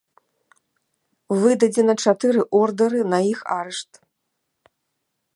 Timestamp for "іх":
3.31-3.39